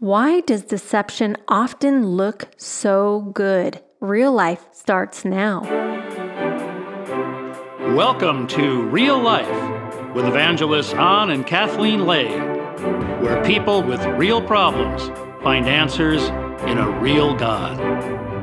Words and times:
Why 0.00 0.42
does 0.42 0.62
deception 0.62 1.36
often 1.48 2.06
look 2.06 2.46
so 2.56 3.32
good? 3.34 3.80
Real 3.98 4.30
life 4.30 4.64
starts 4.70 5.24
now. 5.24 5.62
Welcome 7.96 8.46
to 8.46 8.82
Real 8.90 9.18
Life 9.18 10.14
with 10.14 10.24
evangelists 10.24 10.92
Don 10.92 11.30
and 11.30 11.44
Kathleen 11.44 12.06
Lay, 12.06 12.28
where 12.28 13.44
people 13.44 13.82
with 13.82 14.00
real 14.16 14.40
problems 14.40 15.08
find 15.42 15.66
answers 15.66 16.28
in 16.68 16.78
a 16.78 16.88
real 17.00 17.34
God. 17.34 17.76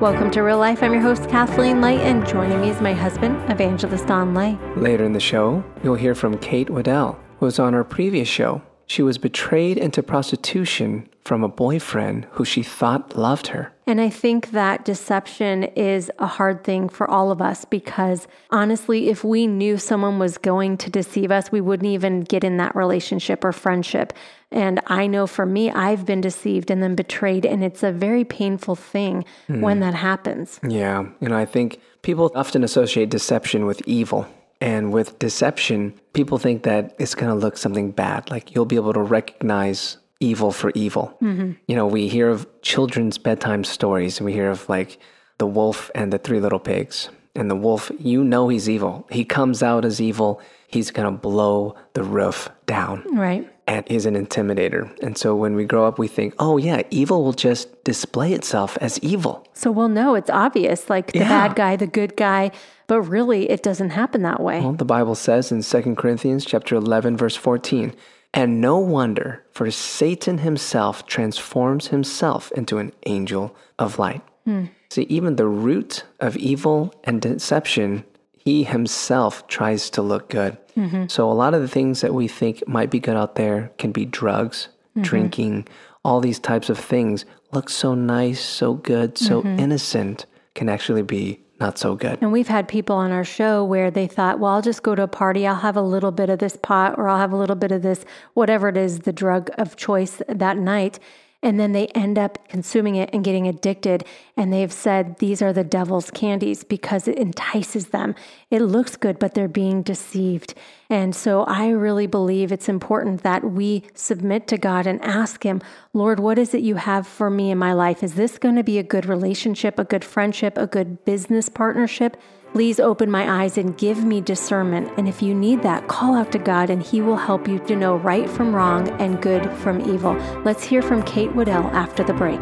Welcome 0.01 0.31
to 0.31 0.41
Real 0.41 0.57
Life. 0.57 0.83
I'm 0.83 0.91
your 0.91 1.01
host, 1.01 1.29
Kathleen 1.29 1.79
Lay, 1.79 2.01
and 2.01 2.27
joining 2.27 2.59
me 2.59 2.69
is 2.69 2.81
my 2.81 2.91
husband, 2.91 3.37
Evangelist 3.49 4.07
Don 4.07 4.33
Lay. 4.33 4.59
Later 4.75 5.05
in 5.05 5.13
the 5.13 5.21
show, 5.21 5.63
you'll 5.85 5.95
hear 5.95 6.15
from 6.15 6.37
Kate 6.39 6.67
Wedell, 6.67 7.17
who 7.39 7.45
was 7.45 7.59
on 7.59 7.73
our 7.73 7.85
previous 7.85 8.27
show. 8.27 8.61
She 8.87 9.01
was 9.01 9.17
betrayed 9.17 9.77
into 9.77 10.03
prostitution 10.03 11.09
from 11.23 11.43
a 11.43 11.49
boyfriend 11.49 12.27
who 12.31 12.45
she 12.45 12.61
thought 12.61 13.17
loved 13.17 13.47
her. 13.47 13.73
And 13.87 13.99
I 13.99 14.09
think 14.09 14.51
that 14.51 14.85
deception 14.85 15.63
is 15.63 16.11
a 16.19 16.27
hard 16.27 16.63
thing 16.63 16.87
for 16.87 17.09
all 17.09 17.31
of 17.31 17.41
us 17.41 17.65
because 17.65 18.27
honestly, 18.51 19.09
if 19.09 19.23
we 19.23 19.47
knew 19.47 19.77
someone 19.77 20.19
was 20.19 20.37
going 20.37 20.77
to 20.77 20.89
deceive 20.89 21.31
us, 21.31 21.51
we 21.51 21.61
wouldn't 21.61 21.89
even 21.89 22.21
get 22.21 22.43
in 22.43 22.57
that 22.57 22.75
relationship 22.75 23.43
or 23.43 23.51
friendship. 23.51 24.13
And 24.51 24.79
I 24.87 25.07
know 25.07 25.25
for 25.25 25.45
me, 25.45 25.71
I've 25.71 26.05
been 26.05 26.21
deceived 26.21 26.69
and 26.69 26.81
then 26.81 26.95
betrayed, 26.95 27.45
and 27.45 27.63
it's 27.63 27.83
a 27.83 27.91
very 27.91 28.23
painful 28.23 28.75
thing 28.75 29.25
mm. 29.49 29.61
when 29.61 29.79
that 29.81 29.95
happens. 29.95 30.59
Yeah. 30.67 31.05
You 31.19 31.29
know, 31.29 31.37
I 31.37 31.45
think 31.45 31.81
people 32.03 32.31
often 32.35 32.63
associate 32.63 33.09
deception 33.09 33.65
with 33.65 33.81
evil. 33.87 34.27
And 34.61 34.93
with 34.93 35.19
deception, 35.19 35.93
people 36.13 36.37
think 36.37 36.63
that 36.63 36.95
it's 36.97 37.15
going 37.15 37.29
to 37.29 37.35
look 37.35 37.57
something 37.57 37.91
bad. 37.91 38.31
Like 38.31 38.55
you'll 38.55 38.65
be 38.65 38.77
able 38.77 38.93
to 38.93 39.01
recognize 39.01 39.97
evil 40.19 40.51
for 40.51 40.71
evil. 40.75 41.17
Mm-hmm. 41.21 41.53
You 41.67 41.75
know, 41.75 41.87
we 41.87 42.07
hear 42.07 42.29
of 42.29 42.47
children's 42.61 43.17
bedtime 43.17 43.63
stories 43.63 44.19
and 44.19 44.25
we 44.25 44.33
hear 44.33 44.49
of 44.49 44.67
like 44.69 44.97
the 45.37 45.47
wolf 45.47 45.91
and 45.93 46.11
the 46.11 46.17
three 46.17 46.39
little 46.39 46.59
pigs. 46.59 47.09
And 47.35 47.51
the 47.51 47.55
wolf, 47.55 47.91
you 47.99 48.23
know 48.23 48.47
he's 48.47 48.69
evil. 48.69 49.05
He 49.11 49.25
comes 49.25 49.61
out 49.61 49.83
as 49.83 49.99
evil. 49.99 50.41
He's 50.67 50.89
going 50.89 51.11
to 51.11 51.19
blow 51.19 51.75
the 51.93 52.03
roof 52.03 52.49
down. 52.65 53.03
Right. 53.13 53.51
And 53.67 53.85
he's 53.89 54.05
an 54.05 54.15
intimidator. 54.15 54.97
And 55.01 55.17
so 55.17 55.35
when 55.35 55.55
we 55.55 55.65
grow 55.65 55.85
up, 55.85 55.99
we 55.99 56.07
think, 56.07 56.33
oh, 56.39 56.55
yeah, 56.55 56.83
evil 56.91 57.25
will 57.25 57.33
just 57.33 57.83
display 57.83 58.31
itself 58.31 58.77
as 58.79 58.99
evil. 58.99 59.45
So 59.53 59.69
we'll 59.69 59.89
know 59.89 60.15
it's 60.15 60.29
obvious, 60.29 60.89
like 60.89 61.11
the 61.11 61.19
yeah. 61.19 61.47
bad 61.47 61.55
guy, 61.57 61.75
the 61.75 61.87
good 61.87 62.15
guy. 62.15 62.51
But 62.87 63.01
really, 63.01 63.49
it 63.49 63.63
doesn't 63.63 63.91
happen 63.91 64.21
that 64.23 64.41
way. 64.41 64.61
Well, 64.61 64.73
the 64.73 64.85
Bible 64.85 65.15
says 65.15 65.51
in 65.51 65.61
2 65.61 65.95
Corinthians 65.95 66.45
chapter 66.45 66.75
11, 66.75 67.17
verse 67.17 67.35
14, 67.35 67.93
and 68.33 68.59
no 68.59 68.77
wonder, 68.77 69.43
for 69.51 69.71
Satan 69.71 70.39
himself 70.39 71.05
transforms 71.05 71.87
himself 71.87 72.51
into 72.51 72.77
an 72.77 72.91
angel 73.05 73.55
of 73.79 73.97
light. 73.97 74.21
Hmm. 74.43 74.65
See, 74.89 75.03
even 75.03 75.37
the 75.37 75.47
root 75.47 76.03
of 76.19 76.37
evil 76.37 76.93
and 77.03 77.21
deception, 77.21 78.03
he 78.37 78.63
himself 78.63 79.47
tries 79.47 79.89
to 79.91 80.01
look 80.01 80.29
good. 80.29 80.57
Mm-hmm. 80.77 81.07
So, 81.07 81.31
a 81.31 81.33
lot 81.33 81.53
of 81.53 81.61
the 81.61 81.67
things 81.67 82.01
that 82.01 82.13
we 82.13 82.27
think 82.27 82.67
might 82.67 82.91
be 82.91 82.99
good 82.99 83.15
out 83.15 83.35
there 83.35 83.71
can 83.77 83.91
be 83.91 84.05
drugs, 84.05 84.67
mm-hmm. 84.91 85.01
drinking, 85.01 85.67
all 86.03 86.19
these 86.21 86.39
types 86.39 86.69
of 86.69 86.77
things 86.77 87.25
look 87.51 87.69
so 87.69 87.95
nice, 87.95 88.39
so 88.39 88.73
good, 88.73 89.17
so 89.17 89.41
mm-hmm. 89.41 89.59
innocent, 89.59 90.25
can 90.53 90.69
actually 90.69 91.01
be 91.01 91.39
not 91.59 91.77
so 91.77 91.95
good. 91.95 92.19
And 92.21 92.31
we've 92.31 92.47
had 92.47 92.67
people 92.67 92.95
on 92.95 93.11
our 93.11 93.23
show 93.23 93.63
where 93.63 93.89
they 93.89 94.07
thought, 94.07 94.39
well, 94.39 94.51
I'll 94.51 94.61
just 94.61 94.83
go 94.83 94.95
to 94.95 95.03
a 95.03 95.07
party, 95.07 95.47
I'll 95.47 95.55
have 95.55 95.77
a 95.77 95.81
little 95.81 96.11
bit 96.11 96.29
of 96.29 96.39
this 96.39 96.57
pot 96.57 96.97
or 96.97 97.07
I'll 97.07 97.17
have 97.17 97.31
a 97.31 97.37
little 97.37 97.55
bit 97.55 97.71
of 97.71 97.81
this, 97.81 98.05
whatever 98.33 98.67
it 98.69 98.77
is, 98.77 99.01
the 99.01 99.13
drug 99.13 99.49
of 99.57 99.75
choice 99.75 100.21
that 100.27 100.57
night 100.57 100.99
and 101.45 101.59
then 101.59 101.73
they 101.73 101.85
end 101.89 102.17
up 102.17 102.49
consuming 102.49 102.95
it 102.95 103.11
and 103.13 103.23
getting 103.23 103.47
addicted. 103.47 104.03
And 104.35 104.51
they've 104.51 104.73
said 104.73 105.19
these 105.19 105.43
are 105.43 105.53
the 105.53 105.63
devil's 105.63 106.09
candies 106.09 106.63
because 106.63 107.07
it 107.07 107.19
entices 107.19 107.89
them. 107.89 108.15
It 108.49 108.63
looks 108.63 108.95
good, 108.95 109.19
but 109.19 109.35
they're 109.35 109.47
being 109.47 109.83
deceived. 109.83 110.55
And 110.89 111.15
so 111.15 111.43
I 111.43 111.69
really 111.69 112.07
believe 112.07 112.51
it's 112.51 112.67
important 112.67 113.21
that 113.21 113.43
we 113.43 113.83
submit 113.93 114.47
to 114.47 114.57
God 114.57 114.87
and 114.87 114.99
ask 115.03 115.43
Him, 115.43 115.61
Lord, 115.93 116.19
what 116.19 116.39
is 116.39 116.55
it 116.55 116.63
you 116.63 116.75
have 116.75 117.05
for 117.05 117.29
me 117.29 117.51
in 117.51 117.59
my 117.59 117.73
life? 117.73 118.01
Is 118.01 118.15
this 118.15 118.39
going 118.39 118.55
to 118.55 118.63
be 118.63 118.79
a 118.79 118.83
good 118.83 119.05
relationship, 119.05 119.77
a 119.77 119.83
good 119.83 120.03
friendship, 120.03 120.57
a 120.57 120.65
good 120.65 121.05
business 121.05 121.47
partnership? 121.47 122.17
Please 122.55 122.79
open 122.79 123.11
my 123.11 123.43
eyes 123.43 123.57
and 123.57 123.77
give 123.77 124.05
me 124.05 124.21
discernment. 124.21 124.89
And 124.95 125.09
if 125.09 125.21
you 125.21 125.35
need 125.35 125.61
that, 125.63 125.89
call 125.89 126.15
out 126.15 126.31
to 126.31 126.39
God 126.39 126.69
and 126.69 126.81
He 126.81 127.01
will 127.01 127.17
help 127.17 127.49
you 127.49 127.59
to 127.59 127.75
know 127.75 127.97
right 127.97 128.29
from 128.29 128.55
wrong 128.55 128.87
and 129.01 129.21
good 129.21 129.51
from 129.57 129.81
evil. 129.81 130.13
Let's 130.45 130.63
hear 130.63 130.81
from 130.81 131.03
Kate 131.03 131.35
Wedell 131.35 131.65
after 131.73 132.01
the 132.01 132.13
break. 132.13 132.39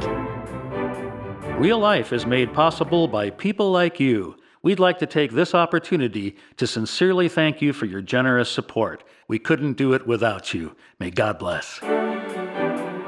Real 1.60 1.80
life 1.80 2.14
is 2.14 2.28
made 2.28 2.54
possible 2.54 3.08
by 3.08 3.32
people 3.32 3.72
like 3.72 4.00
you. 4.00 4.38
We'd 4.62 4.78
like 4.78 5.00
to 5.00 5.08
take 5.08 5.32
this 5.32 5.56
opportunity 5.56 6.36
to 6.58 6.68
sincerely 6.68 7.28
thank 7.28 7.60
you 7.60 7.74
for 7.74 7.88
your 7.88 8.04
generous 8.04 8.52
support. 8.52 9.04
We 9.28 9.40
couldn't 9.40 9.78
do 9.78 9.94
it 9.94 10.06
without 10.06 10.54
you. 10.54 10.76
May 11.00 11.10
God 11.10 11.40
bless. 11.40 11.80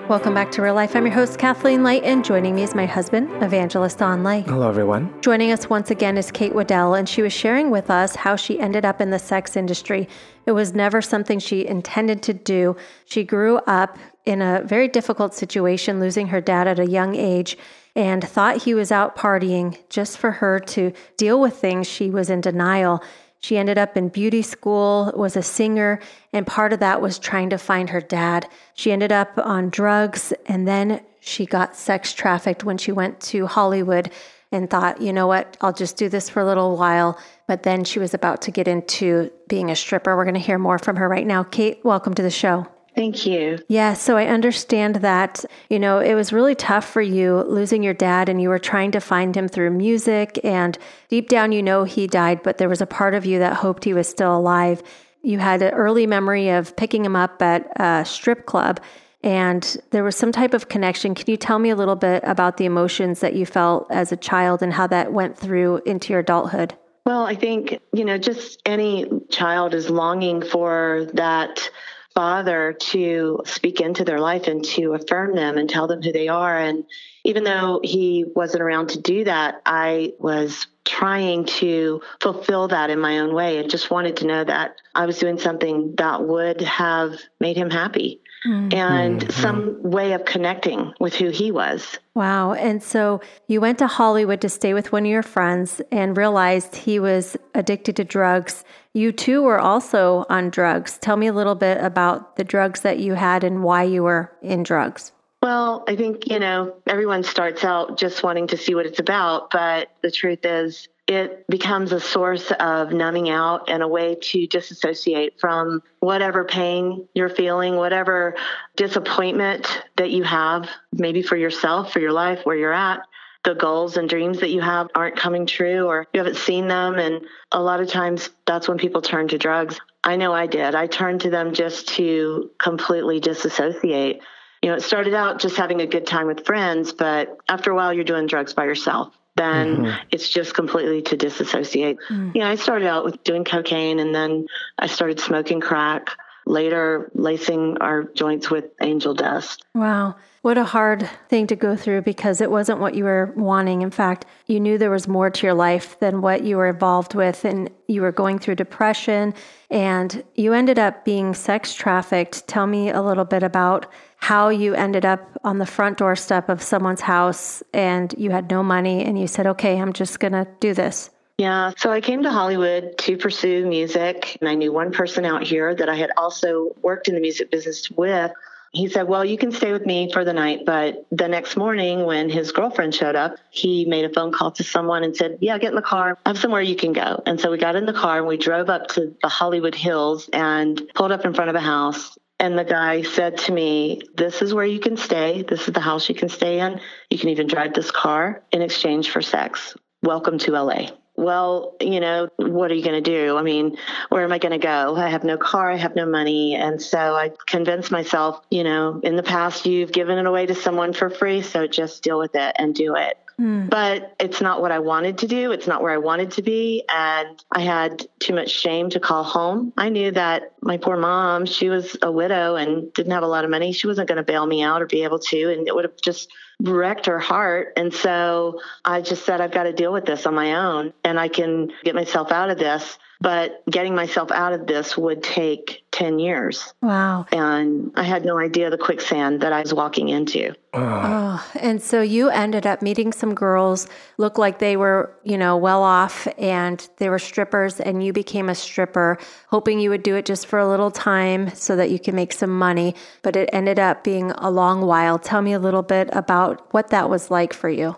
Welcome 0.08 0.36
back 0.36 0.52
to 0.52 0.62
Real 0.62 0.76
Life. 0.76 0.96
I'm 0.96 1.08
your 1.08 1.16
host, 1.16 1.40
Kathleen 1.40 1.82
Light, 1.82 2.04
and 2.04 2.24
joining 2.24 2.54
me 2.54 2.62
is 2.62 2.76
my 2.76 2.86
husband, 2.86 3.28
Evangelist 3.42 3.98
Don 3.98 4.22
Light. 4.22 4.46
Hello, 4.46 4.70
everyone. 4.70 5.12
Joining 5.24 5.52
us 5.52 5.68
once 5.68 5.90
again 5.90 6.16
is 6.16 6.30
Kate 6.30 6.54
Wedell, 6.54 6.94
and 6.94 7.10
she 7.10 7.24
was 7.24 7.34
sharing 7.34 7.72
with 7.72 7.90
us 7.90 8.16
how 8.16 8.36
she 8.36 8.60
ended 8.60 8.86
up 8.86 9.02
in 9.02 9.10
the 9.10 9.18
sex 9.18 9.58
industry. 9.58 10.08
It 10.46 10.52
was 10.52 10.76
never 10.76 11.02
something 11.02 11.40
she 11.40 11.66
intended 11.66 12.22
to 12.22 12.36
do. 12.36 12.76
She 13.06 13.24
grew 13.24 13.58
up 13.66 13.98
in 14.26 14.44
a 14.44 14.62
very 14.64 14.88
difficult 14.88 15.34
situation, 15.34 16.00
losing 16.00 16.28
her 16.28 16.40
dad 16.40 16.68
at 16.68 16.78
a 16.78 16.86
young 16.86 17.16
age, 17.16 17.58
and 17.96 18.24
thought 18.24 18.62
he 18.62 18.76
was 18.76 18.92
out 18.92 19.16
partying 19.16 19.76
just 19.90 20.20
for 20.20 20.34
her 20.34 20.60
to 20.60 20.94
deal 21.18 21.42
with 21.42 21.58
things. 21.58 21.88
She 21.88 22.12
was 22.12 22.30
in 22.30 22.42
denial. 22.42 23.02
She 23.46 23.60
ended 23.60 23.78
up 23.78 23.96
in 23.96 24.10
beauty 24.10 24.42
school, 24.42 25.14
was 25.16 25.38
a 25.38 25.44
singer, 25.44 26.00
and 26.34 26.48
part 26.48 26.74
of 26.74 26.80
that 26.80 27.00
was 27.00 27.20
trying 27.20 27.52
to 27.52 27.60
find 27.60 27.92
her 27.92 28.02
dad. 28.02 28.50
She 28.74 28.92
ended 28.92 29.12
up 29.12 29.38
on 29.38 29.70
drugs, 29.70 30.34
and 30.48 30.68
then 30.68 31.02
she 31.20 31.46
got 31.46 31.76
sex 31.76 32.12
trafficked 32.12 32.64
when 32.64 32.80
she 32.80 32.92
went 32.92 33.20
to 33.20 33.46
Hollywood 33.46 34.10
and 34.52 34.68
thought, 34.68 35.00
you 35.00 35.14
know 35.14 35.28
what, 35.28 35.58
I'll 35.62 35.74
just 35.74 35.96
do 35.96 36.10
this 36.10 36.28
for 36.28 36.40
a 36.40 36.46
little 36.46 36.76
while. 36.76 37.20
But 37.48 37.62
then 37.62 37.84
she 37.84 38.00
was 38.00 38.16
about 38.16 38.42
to 38.42 38.52
get 38.52 38.68
into 38.68 39.30
being 39.48 39.70
a 39.70 39.76
stripper. 39.76 40.18
We're 40.18 40.26
going 40.26 40.34
to 40.34 40.40
hear 40.40 40.58
more 40.58 40.80
from 40.80 40.96
her 40.96 41.08
right 41.08 41.28
now. 41.28 41.44
Kate, 41.44 41.82
welcome 41.84 42.16
to 42.16 42.24
the 42.24 42.32
show. 42.32 42.66
Thank 42.96 43.26
you. 43.26 43.60
Yeah, 43.68 43.94
so 43.94 44.16
I 44.16 44.28
understand 44.28 44.98
that, 44.98 45.44
you 45.70 45.80
know, 45.80 46.00
it 46.00 46.14
was 46.14 46.32
really 46.32 46.56
tough 46.56 46.90
for 46.90 47.02
you 47.02 47.44
losing 47.44 47.84
your 47.84 47.94
dad 47.94 48.30
and 48.30 48.42
you 48.42 48.48
were 48.48 48.60
trying 48.60 48.92
to 48.92 49.02
find 49.02 49.36
him 49.36 49.50
through 49.50 49.72
music 49.72 50.40
and 50.44 50.78
deep 51.10 51.28
down 51.28 51.52
you 51.52 51.62
know 51.62 51.84
he 51.84 52.08
died, 52.08 52.42
but 52.42 52.58
there 52.58 52.70
was 52.70 52.82
a 52.82 52.86
part 52.86 53.14
of 53.14 53.26
you 53.26 53.40
that 53.40 53.58
hoped 53.58 53.84
he 53.84 53.94
was 53.94 54.08
still 54.08 54.36
alive. 54.36 54.82
You 55.22 55.40
had 55.40 55.62
an 55.62 55.74
early 55.74 56.08
memory 56.08 56.50
of 56.50 56.76
picking 56.78 57.04
him 57.04 57.16
up 57.16 57.42
at 57.42 57.70
a 57.80 58.06
strip 58.06 58.46
club 58.46 58.80
and 59.26 59.78
there 59.90 60.04
was 60.04 60.16
some 60.16 60.32
type 60.32 60.54
of 60.54 60.70
connection. 60.70 61.16
Can 61.16 61.26
you 61.28 61.36
tell 61.36 61.58
me 61.58 61.72
a 61.72 61.76
little 61.76 61.96
bit 61.96 62.24
about 62.26 62.58
the 62.58 62.66
emotions 62.66 63.22
that 63.22 63.34
you 63.34 63.46
felt 63.46 63.88
as 63.90 64.12
a 64.12 64.18
child 64.18 64.62
and 64.62 64.72
how 64.72 64.86
that 64.88 65.12
went 65.12 65.36
through 65.36 65.82
into 65.86 66.14
your 66.14 66.20
adulthood? 66.20 66.76
Well, 67.08 67.26
I 67.26 67.34
think, 67.34 67.80
you 67.92 68.06
know, 68.06 68.20
just 68.20 68.62
any 68.66 69.06
child 69.30 69.74
is 69.74 69.90
longing 69.90 70.44
for 70.44 71.08
that 71.14 71.70
father 72.16 72.74
to 72.80 73.42
speak 73.46 73.82
into 73.82 74.06
their 74.06 74.20
life 74.20 74.48
and 74.48 74.64
to 74.64 74.94
affirm 74.94 75.36
them 75.36 75.58
and 75.58 75.70
tell 75.70 75.88
them 75.88 76.02
who 76.02 76.12
they 76.12 76.30
are. 76.30 76.58
And 76.58 76.86
even 77.26 77.44
though 77.44 77.82
he 77.84 78.24
wasn't 78.36 78.62
around 78.62 78.90
to 78.90 79.02
do 79.02 79.24
that, 79.24 79.62
I 79.66 80.14
was 80.20 80.68
trying 80.86 81.46
to 81.46 82.02
fulfill 82.22 82.68
that 82.68 82.92
in 82.92 83.00
my 83.00 83.20
own 83.20 83.34
way 83.34 83.58
and 83.58 83.70
just 83.70 83.90
wanted 83.90 84.18
to 84.18 84.28
know 84.28 84.44
that 84.44 84.76
I 84.94 85.08
was 85.08 85.18
doing 85.18 85.40
something 85.40 85.96
that 85.98 86.24
would 86.24 86.62
have 86.62 87.16
made 87.40 87.58
him 87.58 87.72
happy 87.72 88.22
mm-hmm. 88.46 88.70
and 88.72 89.22
mm-hmm. 89.22 89.42
some 89.42 89.82
way 89.82 90.14
of 90.14 90.26
connecting 90.26 90.94
with 91.00 91.16
who 91.16 91.30
he 91.30 91.52
was. 91.52 91.98
Wow. 92.14 92.54
And 92.54 92.84
so 92.84 93.22
you 93.48 93.60
went 93.60 93.80
to 93.80 93.88
Hollywood 93.88 94.42
to 94.42 94.50
stay 94.50 94.76
with 94.76 94.92
one 94.92 95.06
of 95.06 95.12
your 95.12 95.24
friends 95.24 95.82
and 95.92 96.16
realized 96.16 96.76
he 96.76 97.00
was 97.00 97.36
addicted 97.56 97.96
to 97.96 98.04
drugs. 98.04 98.64
You 98.94 99.12
too 99.12 99.42
were 99.42 99.60
also 99.60 100.26
on 100.30 100.52
drugs. 100.52 101.00
Tell 101.00 101.18
me 101.18 101.28
a 101.28 101.34
little 101.34 101.56
bit 101.56 101.84
about 101.84 102.36
the 102.36 102.44
drugs 102.44 102.82
that 102.82 103.00
you 103.00 103.16
had 103.16 103.44
and 103.44 103.64
why 103.64 103.84
you 103.84 104.04
were 104.04 104.32
in 104.44 104.62
drugs. 104.62 105.12
Well, 105.46 105.84
I 105.88 105.96
think, 105.96 106.32
you 106.32 106.40
know, 106.40 106.74
everyone 106.88 107.22
starts 107.22 107.64
out 107.64 108.00
just 108.00 108.24
wanting 108.24 108.48
to 108.48 108.58
see 108.58 108.74
what 108.74 108.88
it's 108.88 108.98
about, 108.98 109.52
but 109.52 109.90
the 110.02 110.10
truth 110.10 110.44
is, 110.44 110.88
it 111.06 111.46
becomes 111.48 111.92
a 111.92 112.00
source 112.00 112.52
of 112.60 112.92
numbing 112.92 113.30
out 113.30 113.70
and 113.70 113.84
a 113.84 113.88
way 113.88 114.16
to 114.16 114.48
disassociate 114.48 115.40
from 115.40 115.84
whatever 116.00 116.46
pain 116.46 117.08
you're 117.14 117.30
feeling, 117.30 117.76
whatever 117.76 118.36
disappointment 118.76 119.84
that 119.98 120.10
you 120.10 120.24
have, 120.24 120.68
maybe 120.92 121.22
for 121.22 121.38
yourself, 121.38 121.94
for 121.94 122.00
your 122.00 122.12
life, 122.12 122.40
where 122.44 122.56
you're 122.56 122.74
at. 122.74 123.02
The 123.44 123.54
goals 123.54 123.98
and 123.98 124.10
dreams 124.10 124.40
that 124.40 124.50
you 124.50 124.62
have 124.62 124.88
aren't 124.96 125.16
coming 125.16 125.46
true 125.46 125.86
or 125.86 126.08
you 126.12 126.18
haven't 126.22 126.38
seen 126.38 126.68
them. 126.68 126.96
And 126.96 127.24
a 127.52 127.62
lot 127.62 127.82
of 127.82 127.88
times 127.88 128.32
that's 128.48 128.68
when 128.68 128.80
people 128.80 129.04
turn 129.04 129.28
to 129.28 129.38
drugs. 129.38 129.80
I 130.04 130.16
know 130.16 130.34
I 130.34 130.48
did. 130.48 130.74
I 130.74 130.88
turned 130.88 131.22
to 131.22 131.30
them 131.30 131.54
just 131.54 131.88
to 131.90 132.50
completely 132.58 133.20
disassociate 133.20 134.24
you 134.66 134.72
know, 134.72 134.78
it 134.78 134.82
started 134.82 135.14
out 135.14 135.38
just 135.38 135.58
having 135.58 135.80
a 135.80 135.86
good 135.86 136.08
time 136.08 136.26
with 136.26 136.44
friends, 136.44 136.92
but 136.92 137.38
after 137.48 137.70
a 137.70 137.76
while, 137.76 137.94
you're 137.94 138.04
doing 138.04 138.26
drugs 138.26 138.56
by 138.56 138.66
yourself. 138.66 139.16
Then 139.36 139.78
mm-hmm. 139.78 140.08
it's 140.10 140.28
just 140.28 140.56
completely 140.56 141.04
to 141.04 141.16
disassociate. 141.16 142.00
Mm. 142.10 142.34
You 142.34 142.42
know, 142.42 142.48
I 142.48 142.56
started 142.56 142.88
out 142.88 143.06
with 143.06 143.24
doing 143.24 143.44
cocaine 143.44 144.00
and 144.00 144.16
then 144.16 144.48
I 144.80 144.88
started 144.88 145.20
smoking 145.20 145.62
crack, 145.62 146.10
later 146.48 147.12
lacing 147.14 147.78
our 147.78 148.06
joints 148.06 148.50
with 148.50 148.66
angel 148.82 149.14
dust. 149.14 149.64
Wow. 149.76 150.16
What 150.46 150.60
a 150.60 150.64
hard 150.64 151.10
thing 151.28 151.48
to 151.48 151.56
go 151.56 151.76
through 151.76 152.04
because 152.04 152.40
it 152.40 152.52
wasn't 152.52 152.80
what 152.80 152.94
you 152.94 153.06
were 153.06 153.34
wanting. 153.36 153.82
In 153.82 153.90
fact, 153.90 154.26
you 154.46 154.60
knew 154.60 154.78
there 154.78 154.92
was 154.92 155.08
more 155.08 155.32
to 155.32 155.48
your 155.48 155.56
life 155.56 156.00
than 156.00 156.22
what 156.22 156.44
you 156.44 156.58
were 156.58 156.68
involved 156.68 157.16
with, 157.16 157.46
and 157.46 157.68
you 157.88 158.04
were 158.04 158.12
going 158.12 158.38
through 158.38 158.54
depression, 158.54 159.34
and 159.72 160.24
you 160.36 160.54
ended 160.54 160.78
up 160.78 161.04
being 161.04 161.34
sex 161.34 161.74
trafficked. 161.74 162.48
Tell 162.48 162.68
me 162.68 162.92
a 162.92 163.02
little 163.02 163.26
bit 163.26 163.42
about 163.42 163.92
how 164.18 164.50
you 164.50 164.76
ended 164.76 165.04
up 165.04 165.28
on 165.44 165.58
the 165.58 165.66
front 165.66 165.98
doorstep 165.98 166.48
of 166.48 166.62
someone's 166.62 167.02
house 167.02 167.64
and 167.74 168.14
you 168.16 168.30
had 168.30 168.48
no 168.52 168.62
money, 168.62 169.04
and 169.04 169.20
you 169.20 169.26
said, 169.26 169.48
Okay, 169.48 169.82
I'm 169.82 169.94
just 169.94 170.20
going 170.20 170.34
to 170.34 170.48
do 170.60 170.76
this. 170.76 171.10
Yeah, 171.40 171.72
so 171.76 171.90
I 171.90 172.02
came 172.02 172.22
to 172.22 172.30
Hollywood 172.30 173.00
to 173.00 173.18
pursue 173.18 173.66
music, 173.66 174.38
and 174.40 174.48
I 174.48 174.54
knew 174.54 174.72
one 174.72 174.92
person 174.92 175.26
out 175.26 175.42
here 175.42 175.74
that 175.74 175.90
I 175.90 175.96
had 175.96 176.12
also 176.18 176.76
worked 176.84 177.08
in 177.08 177.16
the 177.16 177.20
music 177.20 177.50
business 177.50 177.90
with 177.90 178.32
he 178.76 178.90
said, 178.90 179.08
Well, 179.08 179.24
you 179.24 179.38
can 179.38 179.52
stay 179.52 179.72
with 179.72 179.86
me 179.86 180.12
for 180.12 180.26
the 180.26 180.34
night. 180.34 180.66
But 180.66 181.06
the 181.12 181.28
next 181.28 181.56
morning, 181.56 182.06
when 182.06 182.30
his 182.30 182.52
girlfriend 182.52 182.94
showed 182.94 183.16
up, 183.16 183.38
he 183.50 183.86
made 183.86 184.06
a 184.06 184.14
phone 184.14 184.32
call 184.32 184.52
to 184.52 184.64
someone 184.64 185.04
and 185.04 185.16
said, 185.16 185.38
Yeah, 185.42 185.58
get 185.58 185.70
in 185.70 185.76
the 185.76 185.82
car. 185.82 186.18
I 186.26 186.30
have 186.30 186.38
somewhere 186.38 186.62
you 186.62 186.76
can 186.76 186.94
go. 186.94 187.24
And 187.26 187.40
so 187.40 187.52
we 187.52 187.58
got 187.58 187.76
in 187.76 187.86
the 187.86 187.94
car 187.94 188.18
and 188.18 188.28
we 188.28 188.38
drove 188.38 188.70
up 188.70 188.88
to 188.90 189.16
the 189.22 189.30
Hollywood 189.30 189.76
Hills 189.76 190.30
and 190.34 190.82
pulled 190.94 191.12
up 191.12 191.26
in 191.26 191.34
front 191.34 191.50
of 191.50 191.56
a 191.56 191.62
house. 191.62 192.18
And 192.38 192.58
the 192.58 192.66
guy 192.66 193.02
said 193.04 193.38
to 193.40 193.54
me, 193.54 194.02
This 194.16 194.42
is 194.42 194.54
where 194.54 194.66
you 194.66 194.80
can 194.80 194.98
stay. 194.98 195.44
This 195.44 195.68
is 195.68 195.74
the 195.74 195.80
house 195.80 196.10
you 196.10 196.16
can 196.16 196.30
stay 196.30 196.60
in. 196.60 196.82
You 197.10 197.18
can 197.18 197.30
even 197.30 197.48
drive 197.48 197.74
this 197.74 197.92
car 197.92 198.44
in 198.52 198.62
exchange 198.62 199.10
for 199.10 199.22
sex. 199.22 199.76
Welcome 200.04 200.38
to 200.40 200.52
LA 200.52 200.90
well, 201.18 201.76
you 201.80 202.00
know, 202.00 202.28
what 202.38 202.72
are 202.72 202.74
you 202.74 202.84
going 202.84 203.02
to 203.02 203.10
do? 203.10 203.38
I 203.38 203.42
mean, 203.42 203.78
where 204.10 204.24
am 204.24 204.32
I 204.32 204.38
going 204.38 204.52
to 204.52 204.58
go? 204.58 204.96
I 204.96 205.10
have 205.10 205.24
no 205.24 205.38
car, 205.38 205.72
I 205.72 205.78
have 205.78 205.96
no 205.96 206.06
money. 206.06 206.56
And 206.56 206.82
so 206.82 207.16
I 207.16 207.32
convinced 207.48 207.92
myself, 207.92 208.42
you 208.52 208.64
know, 208.64 209.00
in 209.04 209.16
the 209.16 209.24
past, 209.24 209.66
you've 209.66 209.92
given 209.92 210.18
it 210.18 210.26
away 210.26 210.46
to 210.46 210.56
someone 210.56 210.94
for 210.94 211.10
free. 211.10 211.42
So 211.42 211.68
just 211.68 212.04
deal 212.04 212.20
with 212.20 212.36
it 212.36 212.56
and 212.60 212.76
do 212.76 212.96
it. 212.96 213.18
Mm. 213.40 213.70
But 213.70 214.16
it's 214.20 214.40
not 214.40 214.62
what 214.62 214.72
I 214.72 214.80
wanted 214.80 215.18
to 215.20 215.28
do. 215.28 215.52
It's 215.52 215.68
not 215.68 215.82
where 215.82 215.92
I 215.92 215.98
wanted 215.98 216.32
to 216.32 216.42
be. 216.42 216.84
And 216.94 217.44
I 217.52 217.62
had 217.62 218.08
too 218.20 218.34
much 218.34 218.50
shame 218.50 218.90
to 218.92 219.00
call 219.00 219.24
home. 219.24 219.74
I 219.78 219.90
knew 219.90 220.12
that 220.12 220.54
my 220.62 220.78
poor 220.78 220.98
mom, 220.98 221.46
she 221.46 221.70
was 221.70 221.98
a 222.02 222.12
widow 222.12 222.56
and 222.56 222.94
didn't 222.94 223.12
have 223.12 223.24
a 223.24 223.28
lot 223.28 223.44
of 223.44 223.52
money. 223.52 223.74
She 223.74 223.88
wasn't 223.88 224.08
going 224.08 224.18
to 224.18 224.24
bail 224.24 224.46
me 224.46 224.64
out 224.64 224.82
or 224.82 224.86
be 224.86 225.04
able 225.04 225.20
to. 225.20 225.52
And 225.52 225.68
it 225.68 225.76
would 225.76 225.84
have 225.84 225.98
just 226.02 226.30
wrecked 226.62 227.06
her 227.08 227.20
heart. 227.20 227.74
And 227.78 227.94
so 227.94 228.62
I 228.84 229.02
just 229.02 229.26
said, 229.26 229.42
I've 229.42 229.52
got 229.52 229.64
to 229.64 229.74
deal 229.74 229.92
with 229.94 230.06
this 230.06 230.26
on 230.26 230.34
my 230.34 230.56
own 230.56 230.94
and 231.04 231.20
I 231.20 231.28
can 231.28 231.72
get 231.84 231.96
myself 231.96 232.32
out 232.32 232.50
of 232.50 232.58
this. 232.58 232.98
But 233.22 233.64
getting 233.72 233.96
myself 233.96 234.30
out 234.30 234.52
of 234.52 234.68
this 234.68 234.98
would 234.98 235.24
take 235.24 235.86
10 235.92 236.20
years. 236.20 236.74
Wow. 236.82 237.26
And 237.32 237.94
I 237.96 238.04
had 238.04 238.26
no 238.26 238.38
idea 238.38 238.70
the 238.70 238.78
quicksand 238.78 239.40
that 239.40 239.54
I 239.54 239.62
was 239.62 239.74
walking 239.74 240.10
into. 240.10 240.54
Oh, 240.74 241.52
and 241.56 241.82
so 241.82 242.02
you 242.02 242.28
ended 242.28 242.68
up 242.68 242.82
meeting 242.82 243.14
some 243.14 243.34
girls, 243.34 243.88
looked 244.18 244.38
like 244.38 244.60
they 244.60 244.76
were, 244.76 245.18
you 245.24 245.38
know, 245.38 245.56
well 245.56 245.82
off 245.82 246.28
and 246.38 246.86
they 246.98 247.08
were 247.08 247.18
strippers, 247.18 247.80
and 247.80 248.04
you 248.04 248.12
became 248.12 248.50
a 248.50 248.56
stripper, 248.56 249.18
hoping 249.48 249.80
you 249.80 249.90
would 249.90 250.04
do 250.04 250.18
it 250.18 250.26
just 250.26 250.48
for 250.48 250.60
a 250.60 250.68
little 250.68 250.92
time 250.92 251.56
so 251.56 251.78
that 251.78 251.90
you 251.92 251.98
can 251.98 252.14
make 252.14 252.34
some 252.34 252.50
money. 252.50 252.94
But 253.22 253.38
it 253.38 253.50
ended 253.54 253.80
up 253.80 254.04
being 254.04 254.32
a 254.32 254.52
long 254.52 254.86
while. 254.86 255.18
Tell 255.18 255.42
me 255.42 255.54
a 255.54 255.60
little 255.60 255.82
bit 255.82 256.10
about 256.12 256.45
what 256.72 256.90
that 256.90 257.10
was 257.10 257.30
like 257.30 257.54
for 257.54 257.70
you 257.70 257.96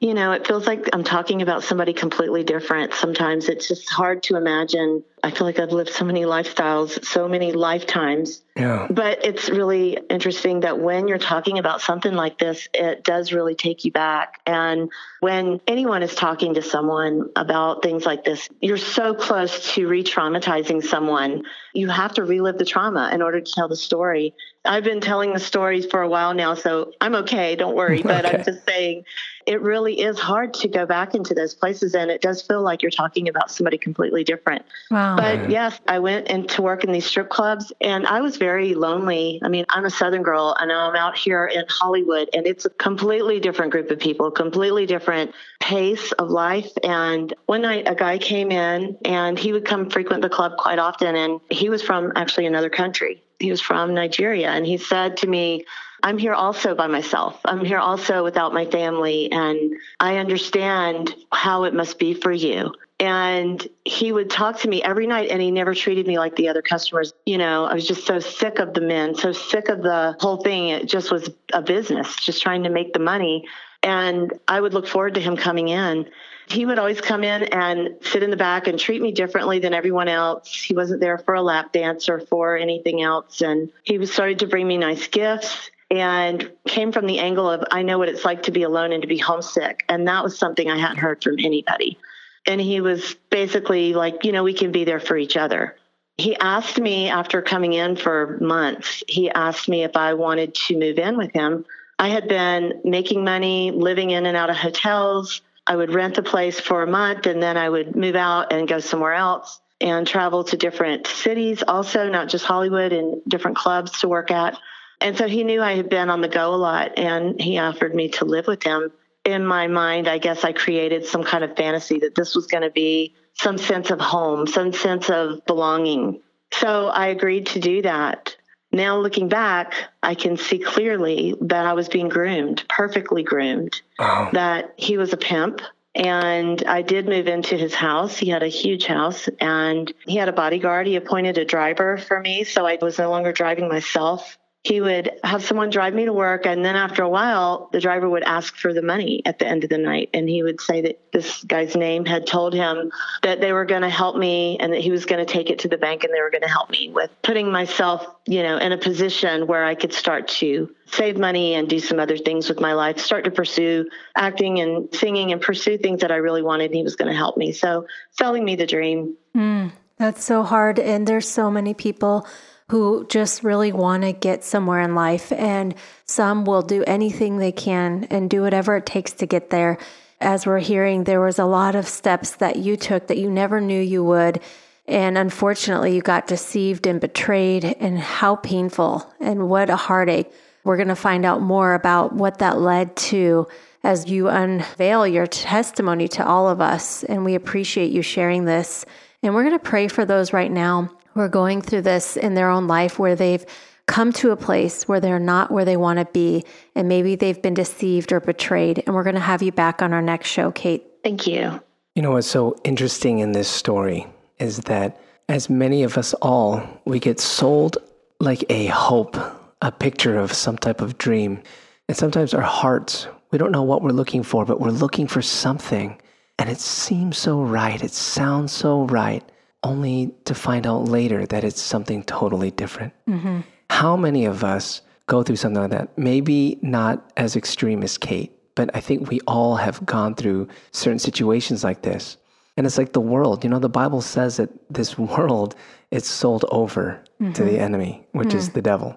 you 0.00 0.14
know, 0.14 0.32
it 0.32 0.46
feels 0.46 0.66
like 0.66 0.88
I'm 0.92 1.04
talking 1.04 1.42
about 1.42 1.64
somebody 1.64 1.92
completely 1.92 2.44
different. 2.44 2.94
Sometimes 2.94 3.48
it's 3.48 3.68
just 3.68 3.90
hard 3.90 4.22
to 4.24 4.36
imagine. 4.36 5.02
I 5.24 5.30
feel 5.30 5.46
like 5.46 5.58
I've 5.58 5.72
lived 5.72 5.88
so 5.88 6.04
many 6.04 6.24
lifestyles, 6.24 7.02
so 7.02 7.26
many 7.26 7.52
lifetimes. 7.52 8.42
Yeah. 8.54 8.86
But 8.90 9.24
it's 9.24 9.48
really 9.48 9.98
interesting 10.10 10.60
that 10.60 10.78
when 10.78 11.08
you're 11.08 11.16
talking 11.16 11.58
about 11.58 11.80
something 11.80 12.12
like 12.12 12.38
this, 12.38 12.68
it 12.74 13.04
does 13.04 13.32
really 13.32 13.54
take 13.54 13.86
you 13.86 13.90
back. 13.90 14.42
And 14.44 14.90
when 15.20 15.62
anyone 15.66 16.02
is 16.02 16.14
talking 16.14 16.54
to 16.54 16.62
someone 16.62 17.30
about 17.36 17.82
things 17.82 18.04
like 18.04 18.24
this, 18.24 18.50
you're 18.60 18.76
so 18.76 19.14
close 19.14 19.72
to 19.72 19.88
re 19.88 20.04
traumatizing 20.04 20.84
someone. 20.84 21.44
You 21.72 21.88
have 21.88 22.12
to 22.14 22.24
relive 22.24 22.58
the 22.58 22.66
trauma 22.66 23.10
in 23.10 23.22
order 23.22 23.40
to 23.40 23.52
tell 23.52 23.66
the 23.66 23.76
story. 23.76 24.34
I've 24.66 24.84
been 24.84 25.00
telling 25.00 25.32
the 25.32 25.40
stories 25.40 25.86
for 25.86 26.02
a 26.02 26.08
while 26.08 26.34
now, 26.34 26.54
so 26.54 26.92
I'm 27.00 27.14
okay. 27.16 27.56
Don't 27.56 27.74
worry. 27.74 28.02
But 28.14 28.26
okay. 28.26 28.38
I'm 28.38 28.44
just 28.44 28.66
saying 28.66 29.04
it 29.46 29.60
really 29.60 30.00
is 30.00 30.18
hard 30.18 30.54
to 30.54 30.68
go 30.68 30.86
back 30.86 31.14
into 31.14 31.34
those 31.34 31.54
places 31.54 31.94
and 31.94 32.10
it 32.10 32.20
does 32.20 32.42
feel 32.42 32.62
like 32.62 32.82
you're 32.82 32.90
talking 32.90 33.28
about 33.28 33.50
somebody 33.50 33.78
completely 33.78 34.24
different. 34.24 34.64
Wow. 34.90 35.13
But 35.16 35.50
yes, 35.50 35.78
I 35.86 35.98
went 35.98 36.28
into 36.28 36.62
work 36.62 36.84
in 36.84 36.92
these 36.92 37.06
strip 37.06 37.28
clubs 37.28 37.72
and 37.80 38.06
I 38.06 38.20
was 38.20 38.36
very 38.36 38.74
lonely. 38.74 39.40
I 39.42 39.48
mean, 39.48 39.64
I'm 39.68 39.84
a 39.84 39.90
Southern 39.90 40.22
girl 40.22 40.56
and 40.58 40.70
I'm 40.72 40.96
out 40.96 41.16
here 41.16 41.46
in 41.46 41.64
Hollywood 41.68 42.28
and 42.32 42.46
it's 42.46 42.64
a 42.64 42.70
completely 42.70 43.40
different 43.40 43.72
group 43.72 43.90
of 43.90 43.98
people, 43.98 44.30
completely 44.30 44.86
different 44.86 45.34
pace 45.60 46.12
of 46.12 46.30
life. 46.30 46.70
And 46.82 47.32
one 47.46 47.62
night 47.62 47.88
a 47.88 47.94
guy 47.94 48.18
came 48.18 48.50
in 48.50 48.96
and 49.04 49.38
he 49.38 49.52
would 49.52 49.64
come 49.64 49.90
frequent 49.90 50.22
the 50.22 50.28
club 50.28 50.56
quite 50.58 50.78
often 50.78 51.16
and 51.16 51.40
he 51.50 51.68
was 51.68 51.82
from 51.82 52.12
actually 52.16 52.46
another 52.46 52.70
country. 52.70 53.22
He 53.38 53.50
was 53.50 53.60
from 53.60 53.94
Nigeria 53.94 54.50
and 54.50 54.64
he 54.64 54.78
said 54.78 55.18
to 55.18 55.26
me, 55.26 55.64
I'm 56.04 56.18
here 56.18 56.34
also 56.34 56.74
by 56.74 56.86
myself. 56.86 57.40
I'm 57.46 57.64
here 57.64 57.78
also 57.78 58.22
without 58.22 58.52
my 58.52 58.66
family. 58.66 59.32
And 59.32 59.76
I 59.98 60.18
understand 60.18 61.14
how 61.32 61.64
it 61.64 61.72
must 61.72 61.98
be 61.98 62.12
for 62.12 62.30
you. 62.30 62.74
And 63.00 63.66
he 63.84 64.12
would 64.12 64.30
talk 64.30 64.60
to 64.60 64.68
me 64.68 64.82
every 64.82 65.06
night 65.06 65.30
and 65.30 65.42
he 65.42 65.50
never 65.50 65.74
treated 65.74 66.06
me 66.06 66.18
like 66.18 66.36
the 66.36 66.48
other 66.48 66.62
customers. 66.62 67.12
You 67.26 67.38
know, 67.38 67.64
I 67.64 67.74
was 67.74 67.86
just 67.86 68.06
so 68.06 68.20
sick 68.20 68.60
of 68.60 68.72
the 68.72 68.80
men, 68.80 69.14
so 69.16 69.32
sick 69.32 69.68
of 69.68 69.82
the 69.82 70.16
whole 70.20 70.36
thing. 70.36 70.68
It 70.68 70.86
just 70.86 71.10
was 71.10 71.28
a 71.52 71.60
business, 71.60 72.14
just 72.16 72.40
trying 72.40 72.62
to 72.62 72.70
make 72.70 72.92
the 72.92 73.00
money. 73.00 73.46
And 73.82 74.32
I 74.46 74.60
would 74.60 74.74
look 74.74 74.86
forward 74.86 75.14
to 75.14 75.20
him 75.20 75.36
coming 75.36 75.68
in. 75.68 76.08
He 76.48 76.66
would 76.66 76.78
always 76.78 77.00
come 77.00 77.24
in 77.24 77.44
and 77.44 77.90
sit 78.02 78.22
in 78.22 78.30
the 78.30 78.36
back 78.36 78.66
and 78.66 78.78
treat 78.78 79.02
me 79.02 79.12
differently 79.12 79.58
than 79.58 79.74
everyone 79.74 80.08
else. 80.08 80.52
He 80.52 80.74
wasn't 80.74 81.00
there 81.00 81.18
for 81.18 81.34
a 81.34 81.42
lap 81.42 81.72
dance 81.72 82.08
or 82.08 82.20
for 82.20 82.56
anything 82.56 83.02
else. 83.02 83.40
And 83.40 83.70
he 83.82 83.98
was 83.98 84.12
started 84.12 84.38
to 84.40 84.46
bring 84.46 84.68
me 84.68 84.76
nice 84.76 85.08
gifts 85.08 85.70
and 85.90 86.50
came 86.66 86.92
from 86.92 87.06
the 87.06 87.18
angle 87.18 87.50
of 87.50 87.64
I 87.70 87.82
know 87.82 87.98
what 87.98 88.08
it's 88.08 88.24
like 88.24 88.44
to 88.44 88.50
be 88.50 88.62
alone 88.62 88.92
and 88.92 89.02
to 89.02 89.08
be 89.08 89.18
homesick. 89.18 89.84
And 89.88 90.06
that 90.06 90.22
was 90.22 90.38
something 90.38 90.70
I 90.70 90.78
hadn't 90.78 90.98
heard 90.98 91.22
from 91.22 91.36
anybody. 91.38 91.98
And 92.46 92.60
he 92.60 92.80
was 92.80 93.14
basically 93.30 93.94
like, 93.94 94.24
you 94.24 94.32
know, 94.32 94.42
we 94.42 94.54
can 94.54 94.72
be 94.72 94.84
there 94.84 95.00
for 95.00 95.16
each 95.16 95.36
other. 95.36 95.76
He 96.16 96.36
asked 96.36 96.78
me 96.78 97.08
after 97.08 97.42
coming 97.42 97.72
in 97.72 97.96
for 97.96 98.38
months, 98.40 99.02
he 99.08 99.30
asked 99.30 99.68
me 99.68 99.82
if 99.82 99.96
I 99.96 100.14
wanted 100.14 100.54
to 100.54 100.78
move 100.78 100.98
in 100.98 101.16
with 101.16 101.32
him. 101.32 101.64
I 101.98 102.08
had 102.08 102.28
been 102.28 102.80
making 102.84 103.24
money, 103.24 103.70
living 103.70 104.10
in 104.10 104.26
and 104.26 104.36
out 104.36 104.50
of 104.50 104.56
hotels. 104.56 105.40
I 105.66 105.76
would 105.76 105.92
rent 105.92 106.18
a 106.18 106.22
place 106.22 106.60
for 106.60 106.82
a 106.82 106.86
month 106.86 107.26
and 107.26 107.42
then 107.42 107.56
I 107.56 107.68
would 107.68 107.96
move 107.96 108.16
out 108.16 108.52
and 108.52 108.68
go 108.68 108.80
somewhere 108.80 109.14
else 109.14 109.60
and 109.80 110.06
travel 110.06 110.44
to 110.44 110.56
different 110.56 111.06
cities, 111.06 111.62
also, 111.66 112.08
not 112.08 112.28
just 112.28 112.44
Hollywood 112.44 112.92
and 112.92 113.22
different 113.26 113.56
clubs 113.56 114.00
to 114.00 114.08
work 114.08 114.30
at. 114.30 114.58
And 115.00 115.16
so 115.16 115.26
he 115.26 115.44
knew 115.44 115.62
I 115.62 115.74
had 115.74 115.88
been 115.88 116.10
on 116.10 116.20
the 116.20 116.28
go 116.28 116.54
a 116.54 116.56
lot 116.56 116.98
and 116.98 117.40
he 117.40 117.58
offered 117.58 117.94
me 117.94 118.08
to 118.10 118.24
live 118.24 118.46
with 118.46 118.62
him. 118.62 118.92
In 119.24 119.46
my 119.46 119.66
mind, 119.66 120.08
I 120.08 120.18
guess 120.18 120.44
I 120.44 120.52
created 120.52 121.06
some 121.06 121.24
kind 121.24 121.44
of 121.44 121.56
fantasy 121.56 121.98
that 122.00 122.14
this 122.14 122.34
was 122.34 122.46
going 122.46 122.62
to 122.62 122.70
be 122.70 123.14
some 123.34 123.58
sense 123.58 123.90
of 123.90 124.00
home, 124.00 124.46
some 124.46 124.72
sense 124.72 125.10
of 125.10 125.44
belonging. 125.46 126.20
So 126.52 126.88
I 126.88 127.08
agreed 127.08 127.46
to 127.48 127.60
do 127.60 127.82
that. 127.82 128.36
Now, 128.74 128.98
looking 128.98 129.28
back, 129.28 129.74
I 130.02 130.14
can 130.14 130.36
see 130.36 130.58
clearly 130.58 131.36
that 131.42 131.64
I 131.64 131.74
was 131.74 131.88
being 131.88 132.08
groomed, 132.08 132.64
perfectly 132.68 133.22
groomed, 133.22 133.80
oh. 134.00 134.30
that 134.32 134.74
he 134.76 134.98
was 134.98 135.12
a 135.12 135.16
pimp. 135.16 135.60
And 135.94 136.62
I 136.66 136.82
did 136.82 137.06
move 137.06 137.28
into 137.28 137.56
his 137.56 137.72
house. 137.72 138.18
He 138.18 138.28
had 138.28 138.42
a 138.42 138.48
huge 138.48 138.86
house 138.86 139.28
and 139.40 139.92
he 140.06 140.16
had 140.16 140.28
a 140.28 140.32
bodyguard. 140.32 140.88
He 140.88 140.96
appointed 140.96 141.38
a 141.38 141.44
driver 141.44 141.98
for 141.98 142.18
me. 142.18 142.42
So 142.42 142.66
I 142.66 142.78
was 142.82 142.98
no 142.98 143.10
longer 143.10 143.30
driving 143.30 143.68
myself 143.68 144.36
he 144.64 144.80
would 144.80 145.10
have 145.22 145.44
someone 145.44 145.70
drive 145.70 145.94
me 145.94 146.04
to 146.04 146.12
work 146.12 146.46
and 146.46 146.64
then 146.64 146.74
after 146.74 147.02
a 147.02 147.08
while 147.08 147.68
the 147.72 147.80
driver 147.80 148.08
would 148.08 148.24
ask 148.24 148.56
for 148.56 148.72
the 148.72 148.82
money 148.82 149.22
at 149.24 149.38
the 149.38 149.46
end 149.46 149.62
of 149.62 149.70
the 149.70 149.78
night 149.78 150.10
and 150.12 150.28
he 150.28 150.42
would 150.42 150.60
say 150.60 150.80
that 150.80 151.00
this 151.12 151.44
guy's 151.44 151.76
name 151.76 152.04
had 152.04 152.26
told 152.26 152.52
him 152.52 152.90
that 153.22 153.40
they 153.40 153.52
were 153.52 153.64
going 153.64 153.82
to 153.82 153.88
help 153.88 154.16
me 154.16 154.58
and 154.58 154.72
that 154.72 154.80
he 154.80 154.90
was 154.90 155.06
going 155.06 155.24
to 155.24 155.32
take 155.32 155.50
it 155.50 155.60
to 155.60 155.68
the 155.68 155.78
bank 155.78 156.02
and 156.02 156.12
they 156.12 156.20
were 156.20 156.30
going 156.30 156.42
to 156.42 156.48
help 156.48 156.70
me 156.70 156.90
with 156.90 157.10
putting 157.22 157.50
myself 157.52 158.06
you 158.26 158.42
know 158.42 158.56
in 158.58 158.72
a 158.72 158.78
position 158.78 159.46
where 159.46 159.64
i 159.64 159.74
could 159.74 159.92
start 159.92 160.28
to 160.28 160.68
save 160.86 161.18
money 161.18 161.54
and 161.54 161.68
do 161.68 161.80
some 161.80 161.98
other 161.98 162.16
things 162.16 162.48
with 162.48 162.60
my 162.60 162.72
life 162.72 162.98
start 162.98 163.24
to 163.24 163.30
pursue 163.30 163.88
acting 164.16 164.60
and 164.60 164.94
singing 164.94 165.32
and 165.32 165.40
pursue 165.40 165.78
things 165.78 166.00
that 166.00 166.10
i 166.10 166.16
really 166.16 166.42
wanted 166.42 166.64
and 166.64 166.74
he 166.74 166.82
was 166.82 166.96
going 166.96 167.10
to 167.10 167.16
help 167.16 167.36
me. 167.36 167.52
So 167.52 167.86
selling 168.10 168.44
me 168.44 168.56
the 168.56 168.66
dream. 168.66 169.16
Mm, 169.36 169.72
that's 169.98 170.24
so 170.24 170.42
hard 170.42 170.78
and 170.78 171.06
there's 171.06 171.28
so 171.28 171.50
many 171.50 171.74
people 171.74 172.26
who 172.70 173.06
just 173.08 173.44
really 173.44 173.72
want 173.72 174.02
to 174.02 174.12
get 174.12 174.42
somewhere 174.42 174.80
in 174.80 174.94
life. 174.94 175.32
And 175.32 175.74
some 176.06 176.44
will 176.44 176.62
do 176.62 176.82
anything 176.86 177.36
they 177.36 177.52
can 177.52 178.04
and 178.10 178.30
do 178.30 178.42
whatever 178.42 178.76
it 178.76 178.86
takes 178.86 179.12
to 179.14 179.26
get 179.26 179.50
there. 179.50 179.78
As 180.20 180.46
we're 180.46 180.60
hearing, 180.60 181.04
there 181.04 181.20
was 181.20 181.38
a 181.38 181.44
lot 181.44 181.74
of 181.74 181.86
steps 181.86 182.36
that 182.36 182.56
you 182.56 182.76
took 182.76 183.08
that 183.08 183.18
you 183.18 183.30
never 183.30 183.60
knew 183.60 183.80
you 183.80 184.02
would. 184.04 184.40
And 184.86 185.18
unfortunately, 185.18 185.94
you 185.94 186.02
got 186.02 186.26
deceived 186.26 186.86
and 186.86 187.00
betrayed, 187.00 187.64
and 187.64 187.98
how 187.98 188.36
painful 188.36 189.10
and 189.18 189.48
what 189.48 189.70
a 189.70 189.76
heartache. 189.76 190.30
We're 190.62 190.76
going 190.76 190.88
to 190.88 190.96
find 190.96 191.24
out 191.24 191.42
more 191.42 191.74
about 191.74 192.14
what 192.14 192.38
that 192.38 192.58
led 192.58 192.96
to 192.96 193.46
as 193.82 194.10
you 194.10 194.28
unveil 194.28 195.06
your 195.06 195.26
testimony 195.26 196.08
to 196.08 196.26
all 196.26 196.48
of 196.48 196.60
us. 196.60 197.04
And 197.04 197.24
we 197.24 197.34
appreciate 197.34 197.92
you 197.92 198.00
sharing 198.00 198.46
this. 198.46 198.86
And 199.22 199.34
we're 199.34 199.44
going 199.44 199.58
to 199.58 199.58
pray 199.58 199.88
for 199.88 200.04
those 200.06 200.32
right 200.32 200.50
now 200.50 200.90
who 201.14 201.20
are 201.20 201.28
going 201.28 201.62
through 201.62 201.82
this 201.82 202.16
in 202.16 202.34
their 202.34 202.50
own 202.50 202.66
life 202.66 202.98
where 202.98 203.16
they've 203.16 203.44
come 203.86 204.12
to 204.12 204.30
a 204.30 204.36
place 204.36 204.88
where 204.88 205.00
they're 205.00 205.18
not 205.18 205.50
where 205.50 205.64
they 205.64 205.76
want 205.76 205.98
to 205.98 206.04
be. 206.06 206.44
And 206.74 206.88
maybe 206.88 207.16
they've 207.16 207.40
been 207.40 207.54
deceived 207.54 208.12
or 208.12 208.20
betrayed. 208.20 208.82
And 208.86 208.94
we're 208.94 209.02
going 209.04 209.14
to 209.14 209.20
have 209.20 209.42
you 209.42 209.52
back 209.52 209.82
on 209.82 209.92
our 209.92 210.02
next 210.02 210.28
show, 210.28 210.50
Kate. 210.50 210.84
Thank 211.02 211.26
you. 211.26 211.60
You 211.94 212.02
know 212.02 212.12
what's 212.12 212.26
so 212.26 212.56
interesting 212.64 213.20
in 213.20 213.32
this 213.32 213.48
story 213.48 214.06
is 214.38 214.58
that 214.60 215.00
as 215.28 215.48
many 215.48 215.82
of 215.82 215.96
us 215.96 216.12
all, 216.14 216.62
we 216.84 216.98
get 216.98 217.20
sold 217.20 217.78
like 218.20 218.44
a 218.50 218.66
hope, 218.66 219.16
a 219.62 219.70
picture 219.70 220.18
of 220.18 220.32
some 220.32 220.58
type 220.58 220.80
of 220.80 220.98
dream. 220.98 221.42
And 221.88 221.96
sometimes 221.96 222.34
our 222.34 222.40
hearts 222.40 223.06
we 223.34 223.38
don't 223.38 223.50
know 223.50 223.64
what 223.64 223.82
we're 223.82 223.90
looking 223.90 224.22
for, 224.22 224.44
but 224.44 224.60
we're 224.60 224.70
looking 224.70 225.08
for 225.08 225.20
something. 225.20 226.00
And 226.38 226.48
it 226.48 226.60
seems 226.60 227.18
so 227.18 227.42
right. 227.42 227.82
It 227.82 227.90
sounds 227.90 228.52
so 228.52 228.84
right, 228.84 229.28
only 229.64 230.14
to 230.26 230.34
find 230.34 230.66
out 230.66 230.84
later 230.84 231.26
that 231.26 231.42
it's 231.42 231.60
something 231.60 232.04
totally 232.04 232.50
different. 232.52 232.92
Mm-hmm. 233.08 233.40
How 233.70 233.96
many 233.96 234.26
of 234.26 234.44
us 234.44 234.82
go 235.06 235.22
through 235.22 235.36
something 235.36 235.62
like 235.62 235.70
that? 235.70 235.98
Maybe 235.98 236.58
not 236.62 237.10
as 237.16 237.34
extreme 237.34 237.82
as 237.82 237.98
Kate, 237.98 238.32
but 238.54 238.70
I 238.74 238.80
think 238.80 239.10
we 239.10 239.20
all 239.26 239.56
have 239.56 239.84
gone 239.84 240.14
through 240.14 240.48
certain 240.70 240.98
situations 240.98 241.64
like 241.64 241.82
this. 241.82 242.16
And 242.56 242.66
it's 242.66 242.78
like 242.78 242.92
the 242.92 243.00
world. 243.00 243.42
You 243.42 243.50
know, 243.50 243.58
the 243.58 243.68
Bible 243.68 244.00
says 244.00 244.36
that 244.36 244.50
this 244.70 244.96
world 244.98 245.56
is 245.90 246.06
sold 246.06 246.44
over 246.50 247.02
mm-hmm. 247.20 247.32
to 247.32 247.42
the 247.42 247.52
mm-hmm. 247.52 247.60
enemy, 247.60 248.06
which 248.12 248.28
mm-hmm. 248.28 248.38
is 248.38 248.50
the 248.50 248.62
devil. 248.62 248.96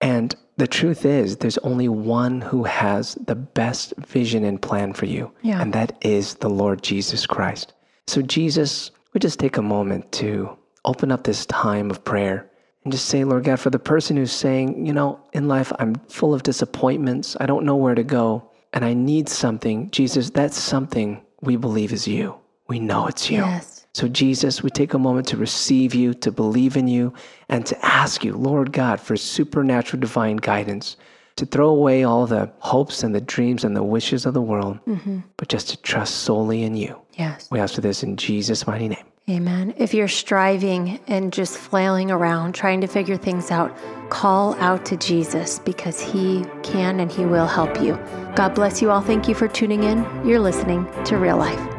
And 0.00 0.34
the 0.56 0.66
truth 0.66 1.04
is, 1.04 1.36
there's 1.38 1.58
only 1.58 1.88
one 1.88 2.40
who 2.40 2.64
has 2.64 3.14
the 3.26 3.34
best 3.34 3.94
vision 3.98 4.44
and 4.44 4.60
plan 4.60 4.92
for 4.92 5.06
you, 5.06 5.30
yeah. 5.42 5.60
and 5.60 5.72
that 5.72 5.96
is 6.02 6.34
the 6.36 6.50
Lord 6.50 6.82
Jesus 6.82 7.26
Christ. 7.26 7.72
So, 8.06 8.22
Jesus, 8.22 8.90
we 9.16 9.20
just 9.20 9.40
take 9.40 9.56
a 9.56 9.62
moment 9.62 10.12
to 10.12 10.54
open 10.84 11.10
up 11.10 11.24
this 11.24 11.46
time 11.46 11.90
of 11.90 12.04
prayer 12.04 12.50
and 12.84 12.92
just 12.92 13.06
say, 13.06 13.24
Lord 13.24 13.44
God, 13.44 13.58
for 13.58 13.70
the 13.70 13.78
person 13.78 14.14
who's 14.14 14.30
saying, 14.30 14.84
you 14.84 14.92
know, 14.92 15.18
in 15.32 15.48
life, 15.48 15.72
I'm 15.78 15.94
full 16.10 16.34
of 16.34 16.42
disappointments, 16.42 17.34
I 17.40 17.46
don't 17.46 17.64
know 17.64 17.76
where 17.76 17.94
to 17.94 18.04
go, 18.04 18.50
and 18.74 18.84
I 18.84 18.92
need 18.92 19.30
something, 19.30 19.90
Jesus, 19.90 20.28
that's 20.28 20.58
something 20.58 21.22
we 21.40 21.56
believe 21.56 21.94
is 21.94 22.06
you. 22.06 22.34
We 22.68 22.78
know 22.78 23.06
it's 23.06 23.30
you. 23.30 23.38
Yes. 23.38 23.86
So, 23.94 24.06
Jesus, 24.06 24.62
we 24.62 24.68
take 24.68 24.92
a 24.92 24.98
moment 24.98 25.28
to 25.28 25.38
receive 25.38 25.94
you, 25.94 26.12
to 26.12 26.30
believe 26.30 26.76
in 26.76 26.86
you, 26.86 27.14
and 27.48 27.64
to 27.64 27.86
ask 27.86 28.22
you, 28.22 28.36
Lord 28.36 28.70
God, 28.70 29.00
for 29.00 29.16
supernatural 29.16 29.98
divine 29.98 30.36
guidance, 30.36 30.98
to 31.36 31.46
throw 31.46 31.68
away 31.68 32.02
all 32.02 32.26
the 32.26 32.50
hopes 32.58 33.02
and 33.02 33.14
the 33.14 33.20
dreams 33.20 33.64
and 33.64 33.76
the 33.76 33.82
wishes 33.82 34.26
of 34.26 34.34
the 34.34 34.42
world, 34.42 34.78
mm-hmm. 34.86 35.20
but 35.36 35.48
just 35.48 35.68
to 35.70 35.76
trust 35.82 36.16
solely 36.16 36.62
in 36.62 36.76
you. 36.76 36.98
Yes. 37.14 37.48
We 37.50 37.60
ask 37.60 37.74
for 37.74 37.80
this 37.80 38.02
in 38.02 38.16
Jesus' 38.16 38.66
mighty 38.66 38.88
name. 38.88 39.04
Amen. 39.28 39.74
If 39.76 39.92
you're 39.92 40.06
striving 40.06 41.00
and 41.08 41.32
just 41.32 41.58
flailing 41.58 42.12
around 42.12 42.54
trying 42.54 42.80
to 42.82 42.86
figure 42.86 43.16
things 43.16 43.50
out, 43.50 43.76
call 44.08 44.54
out 44.54 44.84
to 44.86 44.96
Jesus 44.96 45.58
because 45.58 46.00
he 46.00 46.44
can 46.62 47.00
and 47.00 47.10
he 47.10 47.24
will 47.24 47.46
help 47.46 47.80
you. 47.80 47.98
God 48.36 48.54
bless 48.54 48.80
you 48.80 48.90
all. 48.90 49.00
Thank 49.00 49.26
you 49.26 49.34
for 49.34 49.48
tuning 49.48 49.82
in. 49.82 50.04
You're 50.24 50.38
listening 50.38 50.86
to 51.06 51.16
Real 51.16 51.38
Life. 51.38 51.75